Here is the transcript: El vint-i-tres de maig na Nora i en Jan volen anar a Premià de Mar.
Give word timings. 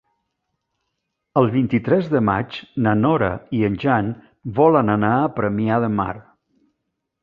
El 1.41 1.49
vint-i-tres 1.57 2.09
de 2.15 2.23
maig 2.31 2.59
na 2.87 2.95
Nora 3.03 3.31
i 3.61 3.63
en 3.71 3.79
Jan 3.87 4.13
volen 4.61 4.93
anar 4.99 5.17
a 5.21 5.33
Premià 5.41 5.83
de 5.87 5.97
Mar. 6.05 6.13